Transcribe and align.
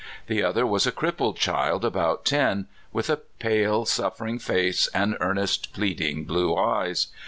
The 0.25 0.41
other 0.41 0.65
was 0.65 0.87
a 0.87 0.91
crippled 0.91 1.37
child, 1.37 1.85
about 1.85 2.25
ten, 2.25 2.65
with 2.91 3.07
a 3.07 3.17
pale, 3.37 3.85
suffering 3.85 4.39
face, 4.39 4.87
and 4.95 5.15
earnest, 5.19 5.77
})leading 5.77 6.23
blue 6.25 6.55
eyes. 6.57 7.09